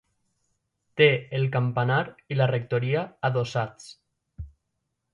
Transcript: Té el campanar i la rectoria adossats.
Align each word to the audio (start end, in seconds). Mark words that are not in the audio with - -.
Té 1.01 1.07
el 1.41 1.45
campanar 1.57 1.99
i 2.35 2.39
la 2.41 2.49
rectoria 2.55 3.07
adossats. 3.31 3.97